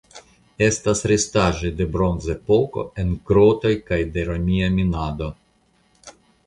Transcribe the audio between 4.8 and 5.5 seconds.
minado.